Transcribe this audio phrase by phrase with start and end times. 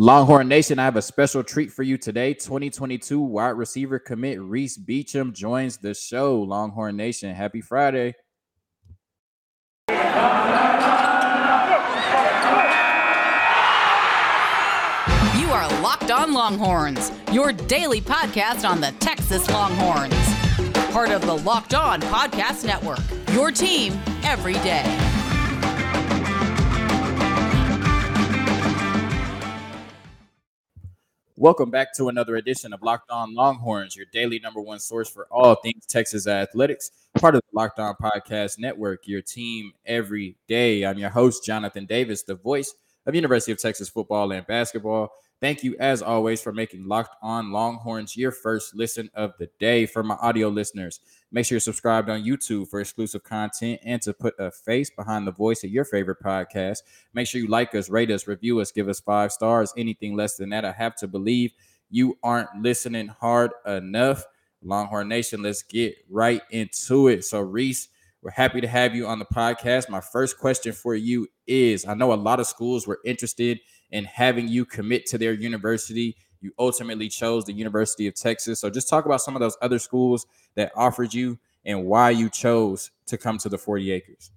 [0.00, 2.32] Longhorn Nation, I have a special treat for you today.
[2.32, 6.40] 2022 wide receiver commit Reese Beecham joins the show.
[6.40, 8.14] Longhorn Nation, happy Friday.
[9.88, 9.96] You
[15.50, 20.14] are Locked On Longhorns, your daily podcast on the Texas Longhorns.
[20.92, 23.00] Part of the Locked On Podcast Network,
[23.32, 25.07] your team every day.
[31.40, 35.28] Welcome back to another edition of Locked On Longhorns, your daily number one source for
[35.30, 40.84] all things Texas athletics, part of the Locked On Podcast Network, your team every day.
[40.84, 42.74] I'm your host, Jonathan Davis, the voice
[43.06, 45.12] of University of Texas football and basketball.
[45.40, 49.86] Thank you, as always, for making Locked On Longhorns your first listen of the day.
[49.86, 50.98] For my audio listeners,
[51.30, 55.28] make sure you're subscribed on YouTube for exclusive content and to put a face behind
[55.28, 56.78] the voice of your favorite podcast.
[57.14, 59.72] Make sure you like us, rate us, review us, give us five stars.
[59.76, 61.52] Anything less than that, I have to believe
[61.88, 64.24] you aren't listening hard enough.
[64.60, 67.24] Longhorn Nation, let's get right into it.
[67.24, 67.88] So, Reese,
[68.22, 69.88] we're happy to have you on the podcast.
[69.88, 74.04] My first question for you is I know a lot of schools were interested in
[74.04, 76.16] having you commit to their university.
[76.40, 78.60] You ultimately chose the University of Texas.
[78.60, 82.28] So just talk about some of those other schools that offered you and why you
[82.28, 84.30] chose to come to the 40 acres.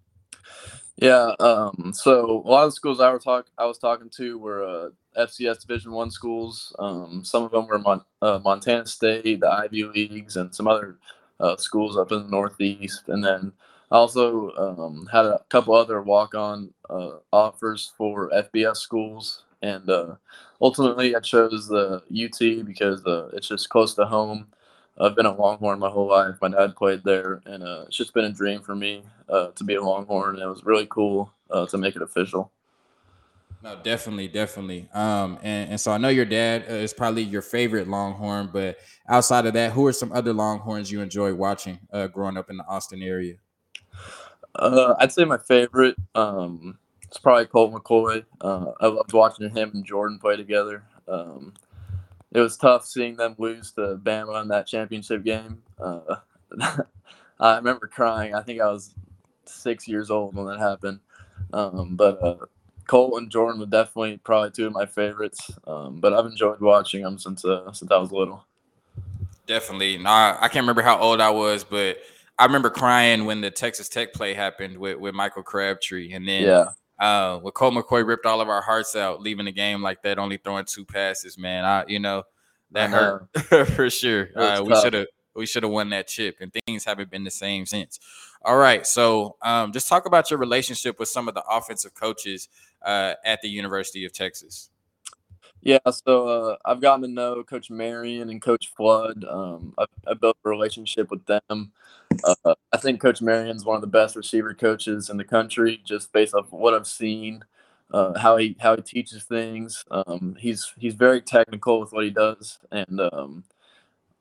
[0.97, 4.63] Yeah, um, so a lot of schools I were talk I was talking to were
[4.63, 6.75] uh, FCS Division One schools.
[6.77, 10.97] Um, some of them were Mon- uh, Montana State, the Ivy Leagues, and some other
[11.39, 13.05] uh, schools up in the Northeast.
[13.07, 13.51] And then
[13.91, 20.15] I also um, had a couple other walk-on uh, offers for FBS schools, and uh,
[20.61, 24.47] ultimately I chose the UT because uh, it's just close to home.
[24.97, 26.35] I've been a Longhorn my whole life.
[26.41, 29.63] My dad played there, and uh, it's just been a dream for me uh, to
[29.65, 30.35] be a Longhorn.
[30.35, 32.49] And it was really cool uh, to make it official.
[33.61, 34.87] No, definitely, definitely.
[34.93, 39.45] Um, and, and so I know your dad is probably your favorite Longhorn, but outside
[39.45, 41.77] of that, who are some other Longhorns you enjoy watching
[42.13, 43.35] growing up in the Austin area?
[44.55, 46.77] Uh, I'd say my favorite um,
[47.11, 48.23] it's probably Colt McCoy.
[48.39, 50.83] Uh, I loved watching him and Jordan play together.
[51.09, 51.53] Um,
[52.31, 55.61] it was tough seeing them lose to Bama in that championship game.
[55.77, 56.15] Uh,
[57.39, 58.33] I remember crying.
[58.33, 58.93] I think I was
[59.43, 61.01] six years old when that happened.
[61.51, 62.45] Um, but uh,
[62.87, 65.51] Colt and Jordan were definitely probably two of my favorites.
[65.67, 68.45] Um, but I've enjoyed watching them since uh, since I was little.
[69.47, 69.97] Definitely.
[69.97, 71.97] No, I can't remember how old I was, but
[72.41, 76.41] I remember crying when the Texas Tech play happened with, with Michael Crabtree, and then
[76.41, 76.65] yeah.
[76.97, 80.17] Uh, when Colt McCoy ripped all of our hearts out, leaving the game like that,
[80.17, 81.63] only throwing two passes, man.
[81.65, 82.23] I, you know,
[82.71, 83.41] that uh-huh.
[83.49, 84.29] hurt for sure.
[84.35, 87.29] Uh, we should have we should have won that chip, and things haven't been the
[87.29, 87.99] same since.
[88.43, 92.49] All right, so um, just talk about your relationship with some of the offensive coaches
[92.81, 94.70] uh, at the University of Texas.
[95.63, 99.23] Yeah, so uh, I've gotten to know Coach Marion and Coach Flood.
[99.25, 101.71] Um, I've, I've, built a relationship with them.
[102.23, 106.11] Uh, I think Coach Marion's one of the best receiver coaches in the country, just
[106.13, 107.45] based off what I've seen,
[107.91, 109.85] uh, how he how he teaches things.
[109.91, 113.43] Um, he's he's very technical with what he does, and um,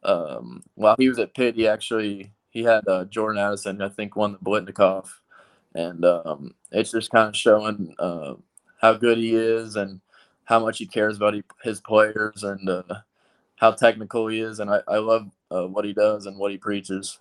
[0.02, 4.14] um while he was at Pitt, he actually he had uh, Jordan Addison, I think,
[4.14, 5.08] won the Biletnikoff,
[5.74, 8.34] and um, it's just kind of showing uh,
[8.80, 10.00] how good he is and
[10.50, 12.82] how much he cares about he, his players and uh,
[13.56, 14.60] how technical he is.
[14.60, 17.18] And I, I love uh, what he does and what he preaches.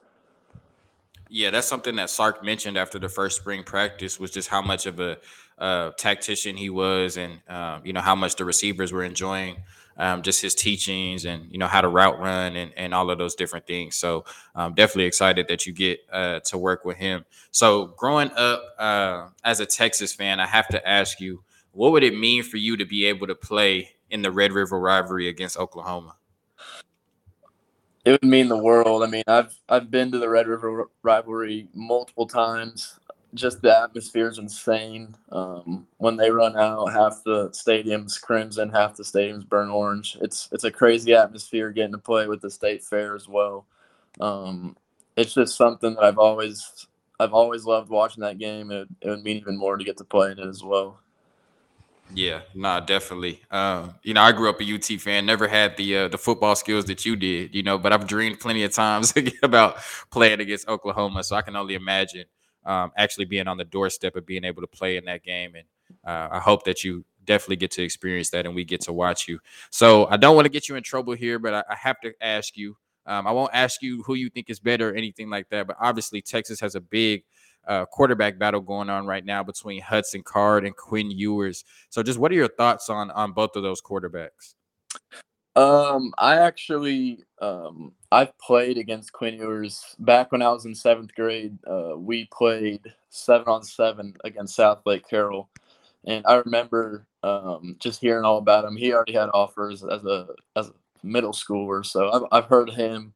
[1.29, 4.87] Yeah, that's something that Sark mentioned after the first spring practice was just how much
[4.87, 5.19] of a
[5.59, 9.57] uh, tactician he was, and um, you know how much the receivers were enjoying
[9.99, 13.19] um, just his teachings and you know how to route run and, and all of
[13.19, 13.95] those different things.
[13.95, 14.25] So
[14.55, 17.25] I'm definitely excited that you get uh, to work with him.
[17.51, 21.43] So growing up uh, as a Texas fan, I have to ask you,
[21.79, 24.77] what would it mean for you to be able to play in the Red River
[24.77, 26.17] rivalry against Oklahoma?
[28.03, 29.01] It would mean the world.
[29.01, 32.99] I mean, I've I've been to the Red River rivalry multiple times.
[33.33, 35.15] Just the atmosphere is insane.
[35.31, 40.17] Um, when they run out, half the stadium's crimson, half the stadium's burnt orange.
[40.19, 43.65] It's it's a crazy atmosphere getting to play with the state fair as well.
[44.19, 44.75] Um,
[45.15, 46.87] it's just something that I've always
[47.21, 48.69] I've always loved watching that game.
[48.69, 50.99] It, it would mean even more to get to play in it as well.
[52.11, 53.41] Yeah, nah, definitely.
[53.51, 56.55] Um, you know, I grew up a UT fan, never had the uh, the football
[56.55, 59.13] skills that you did, you know, but I've dreamed plenty of times
[59.43, 59.77] about
[60.09, 61.23] playing against Oklahoma.
[61.23, 62.25] So I can only imagine
[62.65, 65.53] um, actually being on the doorstep of being able to play in that game.
[65.53, 65.65] And
[66.03, 69.27] uh, I hope that you definitely get to experience that and we get to watch
[69.27, 69.39] you.
[69.69, 72.13] So I don't want to get you in trouble here, but I, I have to
[72.21, 72.75] ask you.
[73.05, 75.77] Um, I won't ask you who you think is better or anything like that, but
[75.79, 77.23] obviously Texas has a big
[77.69, 81.63] uh, quarterback battle going on right now between Hudson Card and Quinn Ewers.
[81.89, 84.55] So, just what are your thoughts on on both of those quarterbacks?
[85.55, 91.13] Um, I actually um I've played against Quinn Ewers back when I was in seventh
[91.13, 91.57] grade.
[91.65, 95.49] Uh, we played seven on seven against Southlake Carroll,
[96.05, 98.77] and I remember um just hearing all about him.
[98.77, 100.73] He already had offers as a as a
[101.03, 103.13] middle schooler, so I've I've heard him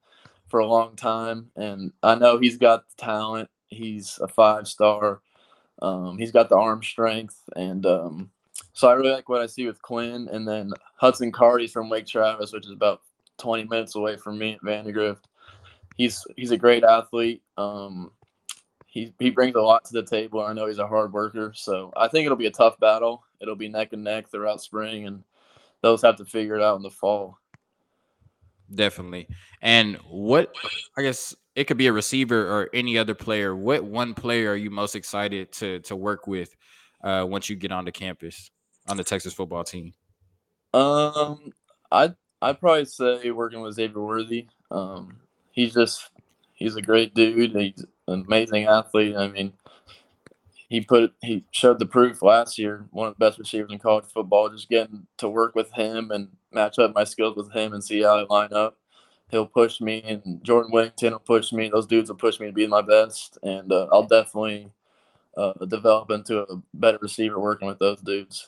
[0.48, 3.50] for a long time, and I know he's got the talent.
[3.74, 5.22] He's a five star.
[5.82, 8.32] Um, he's got the arm strength, and um,
[8.74, 10.30] so I really like what I see with Quinn.
[10.32, 13.02] And then Hudson Cardy's from Lake Travis, which is about
[13.38, 15.28] 20 minutes away from me at Vandegrift.
[15.98, 17.42] He's he's a great athlete.
[17.58, 18.12] Um,
[18.88, 20.42] he he brings a lot to the table.
[20.42, 23.24] I know he's a hard worker, so I think it'll be a tough battle.
[23.40, 25.24] It'll be neck and neck throughout spring, and
[25.82, 27.38] those have to figure it out in the fall.
[28.74, 29.28] Definitely.
[29.62, 30.54] And what
[30.98, 33.56] I guess it could be a receiver or any other player.
[33.56, 36.56] What one player are you most excited to to work with
[37.04, 38.50] uh, once you get onto campus
[38.88, 39.94] on the Texas football team?
[40.74, 41.52] Um,
[41.92, 44.48] I'd I'd probably say working with Xavier Worthy.
[44.72, 45.18] Um,
[45.52, 46.10] he's just
[46.54, 47.56] he's a great dude.
[47.56, 49.16] He's an amazing athlete.
[49.16, 49.54] I mean,
[50.70, 52.86] he put he showed the proof last year.
[52.92, 54.50] One of the best receivers in college football.
[54.50, 58.02] Just getting to work with him and match up my skills with him and see
[58.02, 58.78] how I line up.
[59.34, 61.68] He'll push me, and Jordan Whittington will push me.
[61.68, 64.72] Those dudes will push me to be my best, and uh, I'll definitely
[65.36, 68.48] uh, develop into a better receiver working with those dudes.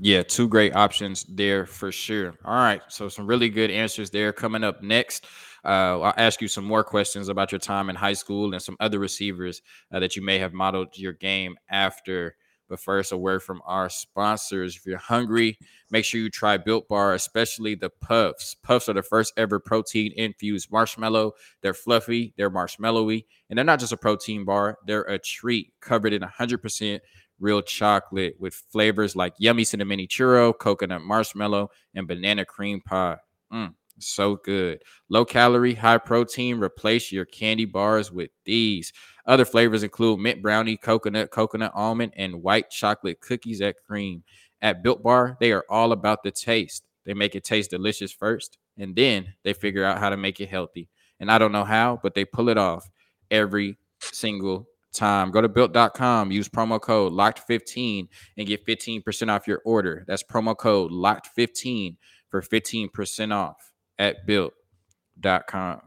[0.00, 2.34] Yeah, two great options there for sure.
[2.44, 4.34] All right, so some really good answers there.
[4.34, 5.24] Coming up next,
[5.64, 8.76] uh, I'll ask you some more questions about your time in high school and some
[8.80, 9.62] other receivers
[9.92, 12.36] uh, that you may have modeled your game after.
[12.72, 14.78] But first, a word from our sponsors.
[14.78, 15.58] If you're hungry,
[15.90, 18.54] make sure you try Built Bar, especially the Puffs.
[18.62, 21.32] Puffs are the first ever protein infused marshmallow.
[21.60, 26.14] They're fluffy, they're marshmallowy, and they're not just a protein bar, they're a treat covered
[26.14, 27.00] in 100%
[27.38, 33.18] real chocolate with flavors like yummy cinnamon churro, coconut marshmallow, and banana cream pie.
[33.52, 34.82] Mm, so good.
[35.08, 36.58] Low calorie, high protein.
[36.58, 38.92] Replace your candy bars with these.
[39.26, 44.22] Other flavors include mint brownie, coconut, coconut almond, and white chocolate cookies at cream.
[44.60, 46.84] At Built Bar, they are all about the taste.
[47.04, 50.48] They make it taste delicious first, and then they figure out how to make it
[50.48, 50.88] healthy.
[51.18, 52.88] And I don't know how, but they pull it off
[53.30, 55.30] every single time.
[55.30, 60.04] Go to built.com, use promo code locked15 and get 15% off your order.
[60.06, 61.96] That's promo code locked15
[62.28, 65.82] for 15% off at built.com.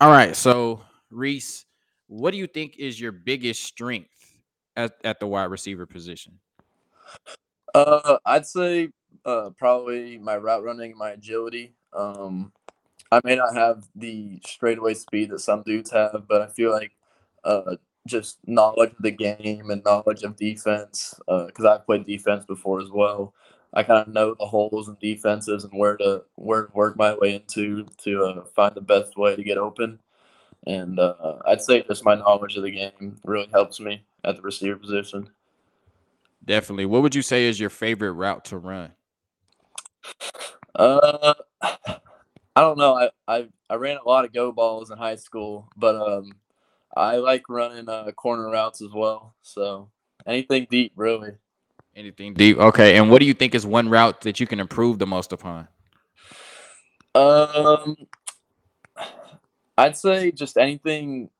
[0.00, 1.64] All right, so Reese,
[2.06, 4.34] what do you think is your biggest strength
[4.76, 6.38] at, at the wide receiver position?
[7.74, 8.90] Uh, I'd say
[9.24, 11.74] uh, probably my route running, my agility.
[11.92, 12.52] Um,
[13.10, 16.92] I may not have the straightaway speed that some dudes have, but I feel like
[17.44, 17.76] uh,
[18.06, 22.44] just knowledge of the game and knowledge of defense, uh, because uh, I've played defense
[22.44, 23.32] before as well.
[23.76, 27.14] I kind of know the holes and defenses and where to where to work my
[27.14, 30.00] way into to uh, find the best way to get open.
[30.66, 34.42] And uh, I'd say just my knowledge of the game really helps me at the
[34.42, 35.28] receiver position.
[36.42, 36.86] Definitely.
[36.86, 38.92] What would you say is your favorite route to run?
[40.74, 42.94] Uh, I don't know.
[42.94, 46.32] I, I I ran a lot of go balls in high school, but um,
[46.96, 49.34] I like running uh, corner routes as well.
[49.42, 49.90] So
[50.26, 51.32] anything deep, really.
[51.96, 52.58] Anything deep.
[52.58, 52.98] Okay.
[52.98, 55.66] And what do you think is one route that you can improve the most upon?
[57.14, 57.96] Um,
[59.78, 61.30] I'd say just anything,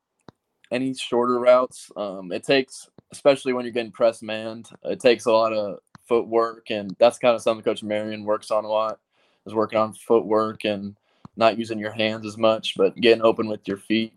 [0.71, 1.91] any shorter routes.
[1.95, 5.77] Um, it takes, especially when you're getting press manned, it takes a lot of
[6.07, 8.99] footwork, and that's kind of something Coach Marion works on a lot.
[9.45, 10.97] Is working on footwork and
[11.37, 14.13] not using your hands as much, but getting open with your feet.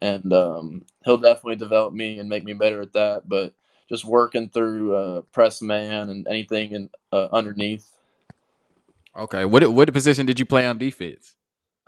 [0.00, 3.28] And um, he'll definitely develop me and make me better at that.
[3.28, 3.54] But
[3.88, 7.86] just working through uh, press man and anything in, uh, underneath.
[9.16, 11.34] Okay, what what position did you play on defense?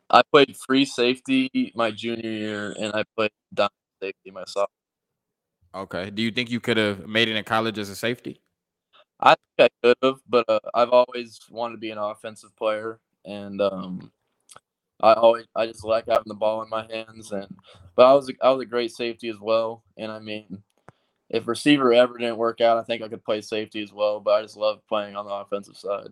[0.08, 3.70] I played free safety my junior year, and I played down
[4.02, 4.68] safety my sophomore.
[5.74, 6.10] Okay.
[6.10, 8.40] Do you think you could have made it in college as a safety?
[9.20, 12.98] I think I could have, but uh, I've always wanted to be an offensive player,
[13.24, 14.10] and um,
[15.00, 17.30] I always I just like having the ball in my hands.
[17.30, 17.46] And
[17.94, 20.62] but I was a, I was a great safety as well, and I mean,
[21.30, 24.20] if receiver ever didn't work out, I think I could play safety as well.
[24.20, 26.10] But I just love playing on the offensive side.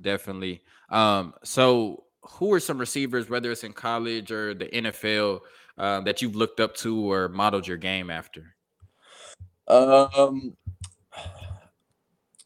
[0.00, 0.62] Definitely.
[0.90, 5.40] Um, so who are some receivers, whether it's in college or the NFL,
[5.78, 8.54] uh, that you've looked up to or modeled your game after?
[9.68, 10.56] Um,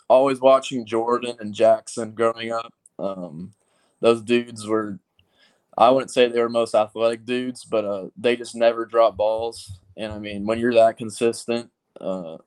[0.09, 2.73] always watching Jordan and Jackson growing up.
[2.99, 3.53] Um,
[4.01, 4.99] those dudes were.
[5.79, 9.79] I wouldn't say they were most athletic dudes, but uh, they just never drop balls.
[10.01, 12.39] And I mean, when you're that consistent, uh,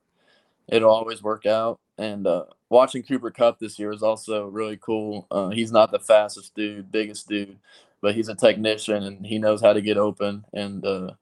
[0.66, 1.78] it'll always work out.
[1.96, 5.28] And uh, watching Cooper Kupp this year is also really cool.
[5.30, 7.56] Uh, he's not the fastest dude, biggest dude,
[8.00, 10.44] but he's a technician and he knows how to get open.
[10.52, 11.12] And uh,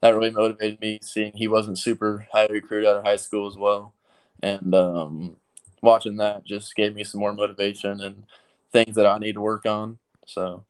[0.00, 3.58] that really motivated me seeing he wasn't super high recruited out of high school as
[3.58, 3.92] well.
[4.42, 5.36] And um,
[5.82, 8.24] watching that just gave me some more motivation and
[8.72, 9.98] things that I need to work on.
[10.26, 10.64] So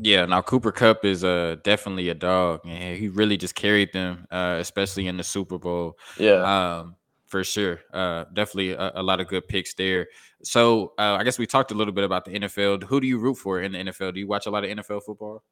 [0.00, 4.26] yeah, now Cooper Kupp is uh definitely a dog, and he really just carried them,
[4.30, 5.98] uh, especially in the Super Bowl.
[6.18, 6.42] Yeah,
[6.80, 7.80] um, for sure.
[7.92, 10.06] Uh, definitely a, a, lot of good picks there.
[10.42, 12.84] So uh, I guess we talked a little bit about the NFL.
[12.84, 14.14] Who do you root for in the NFL?
[14.14, 15.42] Do you watch a lot of NFL football?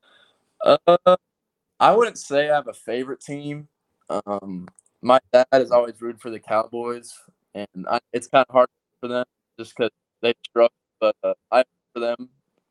[0.65, 1.17] Uh,
[1.81, 3.69] I wouldn't say I have a favorite team.
[4.09, 4.69] Um,
[5.03, 7.13] my dad has always rooted for the Cowboys,
[7.55, 8.69] and I, it's kind of hard
[9.01, 9.25] for them
[9.59, 10.73] just because they struggle.
[11.01, 12.29] But uh, I for them.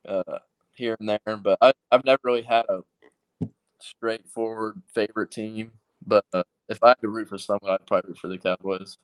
[0.08, 0.39] Uh,
[0.75, 2.82] here and there, but I, have never really had a
[3.80, 5.72] straightforward favorite team.
[6.06, 8.98] But uh, if I had to root for someone, I'd probably root for the Cowboys.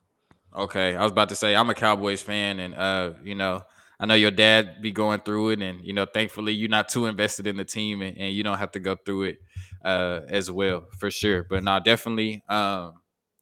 [0.56, 3.62] Okay, I was about to say I'm a Cowboys fan, and uh, you know,
[4.00, 7.06] I know your dad be going through it, and you know, thankfully you're not too
[7.06, 9.38] invested in the team, and, and you don't have to go through it
[9.84, 11.44] uh, as well for sure.
[11.48, 12.94] But now, definitely, um,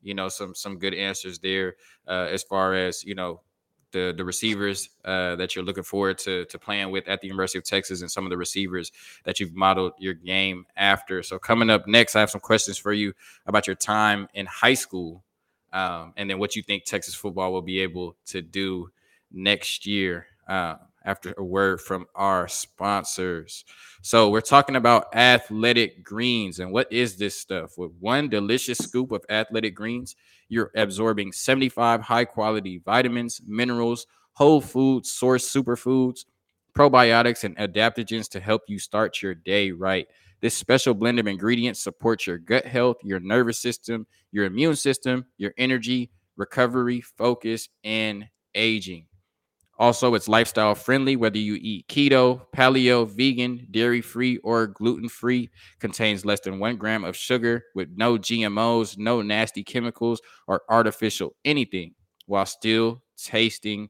[0.02, 3.40] you know, some some good answers there uh, as far as you know
[3.92, 7.58] the the receivers uh, that you're looking forward to to playing with at the University
[7.58, 8.92] of Texas and some of the receivers
[9.24, 11.22] that you've modeled your game after.
[11.22, 13.12] So coming up next, I have some questions for you
[13.46, 15.24] about your time in high school,
[15.72, 18.90] um, and then what you think Texas football will be able to do
[19.30, 20.26] next year.
[20.48, 23.64] Uh, after a word from our sponsors.
[24.02, 26.58] So, we're talking about athletic greens.
[26.60, 27.76] And what is this stuff?
[27.78, 30.16] With one delicious scoop of athletic greens,
[30.48, 36.24] you're absorbing 75 high quality vitamins, minerals, whole food source superfoods,
[36.74, 40.06] probiotics, and adaptogens to help you start your day right.
[40.40, 45.26] This special blend of ingredients supports your gut health, your nervous system, your immune system,
[45.36, 49.07] your energy, recovery, focus, and aging.
[49.78, 55.50] Also, it's lifestyle friendly, whether you eat keto, paleo, vegan, dairy free, or gluten free.
[55.78, 61.36] Contains less than one gram of sugar with no GMOs, no nasty chemicals, or artificial
[61.44, 61.94] anything,
[62.26, 63.88] while still tasting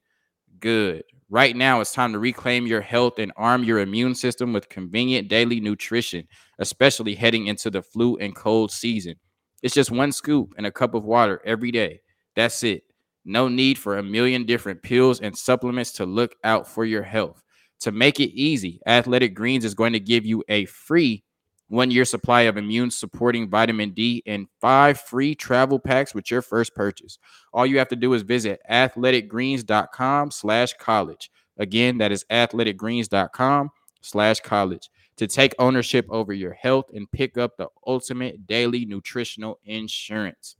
[0.61, 1.05] good.
[1.31, 5.29] Right now, it's time to reclaim your health and arm your immune system with convenient
[5.29, 6.27] daily nutrition,
[6.59, 9.17] especially heading into the flu and cold season.
[9.63, 12.01] It's just one scoop and a cup of water every day.
[12.35, 12.85] That's it.
[13.25, 17.43] No need for a million different pills and supplements to look out for your health.
[17.81, 21.23] To make it easy, Athletic Greens is going to give you a free
[21.69, 26.43] one year supply of immune supporting vitamin D and five free travel packs with your
[26.43, 27.19] first purchase.
[27.53, 31.31] All you have to do is visit athleticgreens.com slash college.
[31.59, 33.71] Again, that is athleticgreens.com
[34.01, 39.59] slash college to take ownership over your health and pick up the ultimate daily nutritional
[39.65, 40.57] insurance.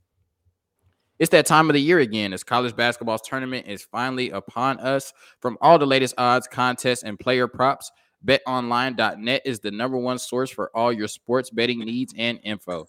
[1.19, 5.11] It's that time of the year again as college basketball's tournament is finally upon us.
[5.41, 7.91] From all the latest odds, contests, and player props,
[8.25, 12.87] betonline.net is the number one source for all your sports betting needs and info.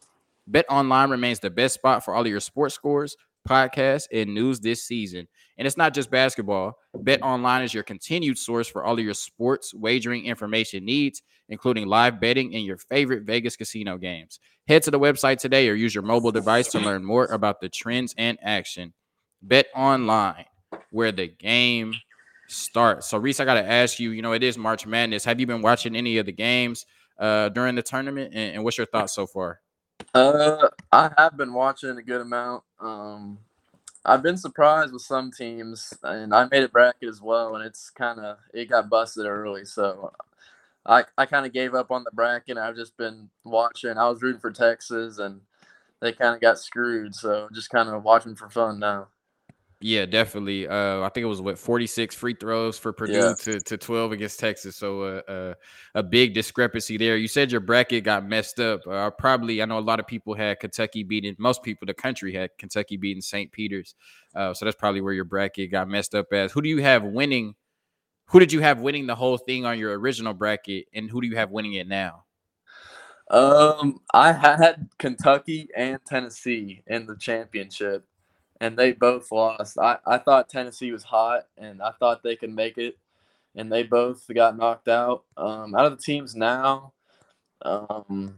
[0.48, 3.16] BetOnline remains the best spot for all of your sports scores,
[3.48, 5.26] podcasts, and news this season.
[5.58, 6.78] And it's not just basketball.
[6.94, 11.86] Bet Online is your continued source for all of your sports wagering information needs, including
[11.86, 14.40] live betting and your favorite Vegas casino games.
[14.68, 17.68] Head to the website today or use your mobile device to learn more about the
[17.68, 18.92] trends and action.
[19.42, 20.44] Bet online,
[20.90, 21.94] where the game
[22.48, 23.08] starts.
[23.08, 24.10] So, Reese, I got to ask you.
[24.10, 25.24] You know, it is March Madness.
[25.24, 26.86] Have you been watching any of the games
[27.18, 29.60] uh, during the tournament, and, and what's your thoughts so far?
[30.14, 32.64] Uh, I have been watching a good amount.
[32.80, 33.38] Um,
[34.04, 37.90] I've been surprised with some teams, and I made a bracket as well, and it's
[37.90, 40.12] kind of it got busted early, so
[40.86, 42.58] I, I kind of gave up on the bracket.
[42.58, 43.98] I've just been watching.
[43.98, 45.42] I was rooting for Texas, and
[46.00, 47.14] they kind of got screwed.
[47.14, 49.08] So just kind of watching for fun now.
[49.82, 50.68] Yeah, definitely.
[50.68, 53.34] Uh, I think it was what 46 free throws for Purdue yeah.
[53.40, 54.76] to, to 12 against Texas.
[54.76, 55.54] So uh, uh,
[55.94, 57.16] a big discrepancy there.
[57.16, 58.86] You said your bracket got messed up.
[58.86, 61.34] Uh, probably, I know a lot of people had Kentucky beating.
[61.38, 63.50] Most people, the country had Kentucky beating St.
[63.52, 63.94] Peter's.
[64.34, 66.52] Uh, so that's probably where your bracket got messed up as.
[66.52, 67.54] Who do you have winning
[68.30, 71.26] who did you have winning the whole thing on your original bracket, and who do
[71.26, 72.26] you have winning it now?
[73.28, 78.04] Um, I had Kentucky and Tennessee in the championship,
[78.60, 79.78] and they both lost.
[79.78, 82.98] I, I thought Tennessee was hot, and I thought they could make it,
[83.54, 85.24] and they both got knocked out.
[85.36, 86.92] Um, out of the teams now,
[87.62, 88.36] um,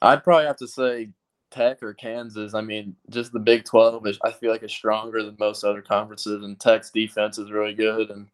[0.00, 1.10] I'd probably have to say
[1.50, 2.54] Tech or Kansas.
[2.54, 5.82] I mean, just the Big Twelve is I feel like is stronger than most other
[5.82, 8.28] conferences, and Tech's defense is really good, and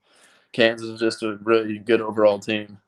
[0.53, 2.79] Kansas is just a really good overall team.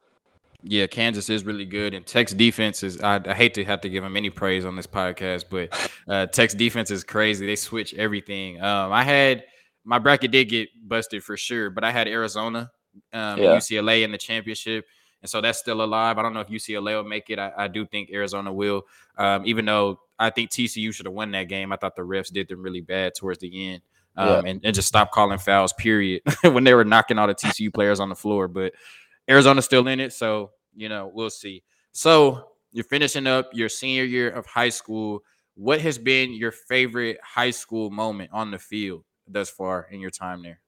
[0.64, 3.00] Yeah, Kansas is really good, and Tech's defense is.
[3.00, 6.26] I, I, hate to have to give them any praise on this podcast, but uh,
[6.26, 7.46] Tech's defense is crazy.
[7.46, 8.60] They switch everything.
[8.62, 9.44] Um, I had
[9.84, 12.70] my bracket did get busted for sure, but I had Arizona,
[13.12, 13.56] um, yeah.
[13.56, 14.86] UCLA in the championship,
[15.20, 16.18] and so that's still alive.
[16.18, 17.40] I don't know if UCLA will make it.
[17.40, 18.82] I, I do think Arizona will,
[19.18, 21.72] um, even though I think TCU should have won that game.
[21.72, 23.82] I thought the refs did them really bad towards the end.
[24.14, 24.50] Um, yeah.
[24.50, 27.98] and, and just stop calling fouls, period, when they were knocking all the TCU players
[27.98, 28.46] on the floor.
[28.46, 28.74] But
[29.28, 31.62] Arizona's still in it, so you know we'll see.
[31.92, 35.22] So you're finishing up your senior year of high school.
[35.54, 40.10] What has been your favorite high school moment on the field thus far in your
[40.10, 40.60] time there?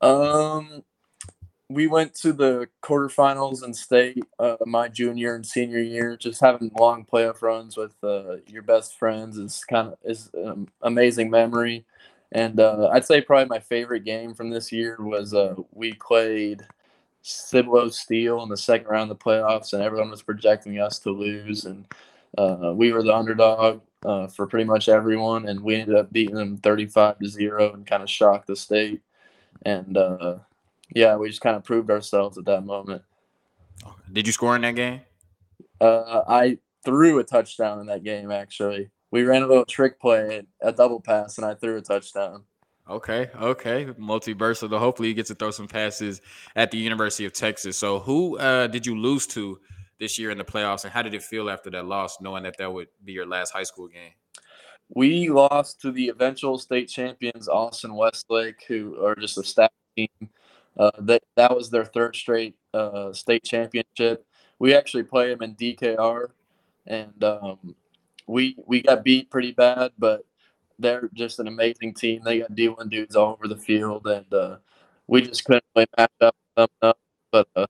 [0.00, 0.82] Um,
[1.68, 6.16] we went to the quarterfinals in state uh, my junior and senior year.
[6.16, 10.68] Just having long playoff runs with uh, your best friends is kind of is an
[10.82, 11.84] amazing memory.
[12.32, 16.62] And uh, I'd say probably my favorite game from this year was uh, we played
[17.24, 21.10] Cibolo Steele in the second round of the playoffs, and everyone was projecting us to
[21.10, 21.86] lose, and
[22.36, 26.34] uh, we were the underdog uh, for pretty much everyone, and we ended up beating
[26.34, 29.00] them 35 to zero and kind of shocked the state.
[29.64, 30.36] And uh,
[30.94, 33.02] yeah, we just kind of proved ourselves at that moment.
[34.12, 35.00] Did you score in that game?
[35.80, 38.30] Uh, I threw a touchdown in that game.
[38.30, 42.44] Actually, we ran a little trick play, a double pass, and I threw a touchdown.
[42.88, 44.78] Okay, okay, multiversal.
[44.78, 46.20] Hopefully, you get to throw some passes
[46.54, 47.78] at the University of Texas.
[47.78, 49.58] So, who uh, did you lose to
[49.98, 52.58] this year in the playoffs, and how did it feel after that loss, knowing that
[52.58, 54.12] that would be your last high school game?
[54.90, 60.08] We lost to the eventual state champions, Austin Westlake, who are just a staff team.
[60.76, 64.26] Uh, that that was their third straight uh, state championship.
[64.58, 66.28] We actually play them in DKR,
[66.86, 67.74] and um,
[68.26, 70.26] we we got beat pretty bad, but
[70.78, 72.22] they're just an amazing team.
[72.24, 74.56] They got D1 dudes all over the field, and uh,
[75.06, 76.94] we just couldn't really match up them.
[77.32, 77.66] But uh,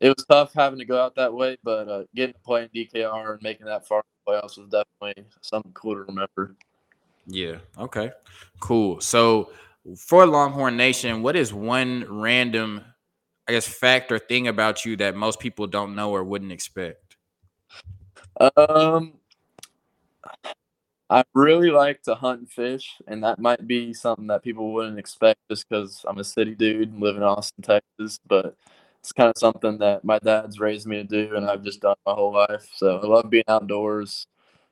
[0.00, 1.56] it was tough having to go out that way.
[1.62, 4.68] But uh, getting to play in DKR and making that far in the playoffs was
[4.68, 6.54] definitely something cool to remember.
[7.26, 7.56] Yeah.
[7.78, 8.12] Okay.
[8.60, 9.00] Cool.
[9.00, 9.50] So
[9.96, 12.82] for Longhorn Nation, what is one random,
[13.48, 17.16] I guess, fact or thing about you that most people don't know or wouldn't expect?
[18.56, 19.14] Um,
[21.10, 24.98] I really like to hunt and fish, and that might be something that people wouldn't
[24.98, 28.18] expect just because I'm a city dude and live in Austin, Texas.
[28.26, 28.56] But
[29.00, 31.96] it's kind of something that my dad's raised me to do, and I've just done
[32.06, 32.66] my whole life.
[32.74, 34.26] So I love being outdoors.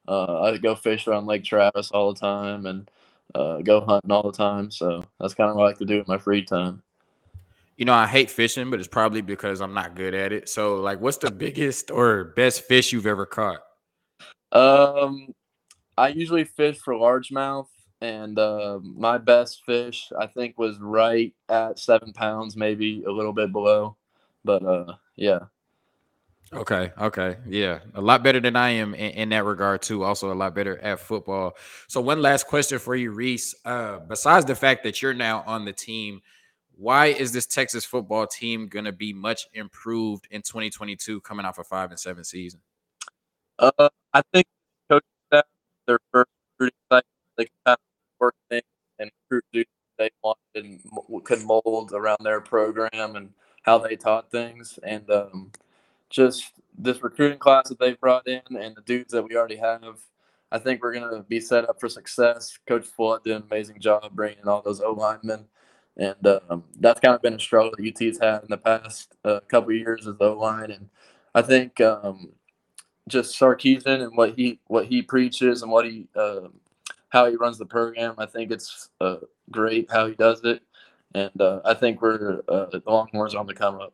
[0.09, 2.90] Uh, I go fish around Lake Travis all the time, and
[3.35, 4.71] uh, go hunting all the time.
[4.71, 6.83] So that's kind of what I like to do in my free time.
[7.77, 10.49] You know, I hate fishing, but it's probably because I'm not good at it.
[10.49, 13.61] So, like, what's the biggest or best fish you've ever caught?
[14.53, 15.35] Um,
[16.03, 17.69] I usually fish for largemouth,
[18.01, 23.33] and uh, my best fish I think was right at seven pounds, maybe a little
[23.33, 23.97] bit below.
[24.45, 25.38] But uh, yeah.
[26.53, 26.91] Okay.
[27.01, 27.37] Okay.
[27.47, 27.79] Yeah.
[27.95, 30.03] A lot better than I am in, in, that regard, too.
[30.03, 31.57] Also, a lot better at football.
[31.87, 33.55] So, one last question for you, Reese.
[33.65, 36.21] Uh, besides the fact that you're now on the team,
[36.77, 41.59] why is this Texas football team going to be much improved in 2022 coming off
[41.59, 42.59] a five and seven season?
[43.61, 44.47] Uh, I think
[45.87, 47.79] their first recruiting cycle, they kind of
[48.21, 48.64] work things
[48.99, 49.66] and recruit
[49.99, 50.81] they wanted and
[51.25, 53.31] could mold around their program and
[53.62, 54.79] how they taught things.
[54.83, 55.53] And um,
[56.11, 60.01] just this recruiting class that they've brought in and the dudes that we already have,
[60.51, 62.59] I think we're going to be set up for success.
[62.66, 65.47] Coach Flood did an amazing job bringing all those O linemen.
[65.97, 69.40] And um, that's kind of been a struggle that UT's had in the past uh,
[69.49, 70.71] couple years as O line.
[70.71, 70.88] And
[71.35, 72.33] I think um,
[73.09, 76.49] just Sarkisian and what he what he preaches and what he uh,
[77.09, 79.17] how he runs the program, I think it's uh,
[79.51, 80.62] great how he does it.
[81.15, 83.93] And uh, I think we're uh, the Longhorns on the come up.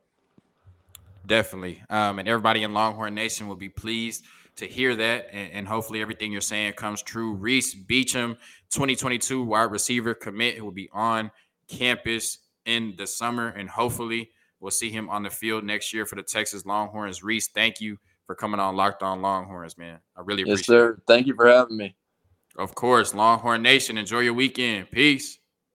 [1.27, 1.83] Definitely.
[1.91, 4.25] Um, and everybody in Longhorn Nation will be pleased
[4.57, 5.29] to hear that.
[5.33, 7.35] And, and, hopefully everything you're saying comes true.
[7.35, 8.37] Reese Beecham,
[8.71, 11.31] 2022 wide receiver commit, will be on
[11.69, 13.49] campus in the summer.
[13.49, 17.23] And hopefully we'll see him on the field next year for the Texas Longhorns.
[17.23, 19.99] Reese, thank you for coming on Locked On Longhorns, man.
[20.15, 20.91] I really appreciate yes, sir.
[20.91, 21.01] it.
[21.09, 21.97] Thank you for having me.
[22.59, 23.15] Of course.
[23.15, 24.91] Longhorn Nation, enjoy your weekend.
[24.91, 25.39] Peace.